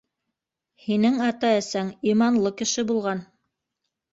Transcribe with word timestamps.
Һинең 0.85 1.19
ата-әсәң 1.27 1.91
иманлы 2.15 2.55
кеше 2.63 2.87
булған. 2.93 3.25